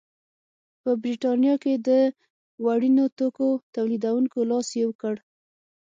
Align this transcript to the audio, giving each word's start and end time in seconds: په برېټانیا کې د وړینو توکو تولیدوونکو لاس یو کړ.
په 0.83 0.89
برېټانیا 1.01 1.55
کې 1.63 1.73
د 1.87 1.89
وړینو 2.65 3.05
توکو 3.17 3.49
تولیدوونکو 3.75 4.37
لاس 4.49 4.67
یو 4.81 4.91
کړ. 5.01 5.15